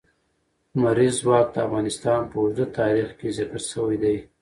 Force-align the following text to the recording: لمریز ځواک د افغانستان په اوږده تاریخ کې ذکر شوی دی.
لمریز 0.75 1.13
ځواک 1.23 1.47
د 1.53 1.57
افغانستان 1.67 2.21
په 2.29 2.35
اوږده 2.41 2.65
تاریخ 2.79 3.09
کې 3.19 3.29
ذکر 3.37 3.59
شوی 3.71 3.97
دی. 4.03 4.17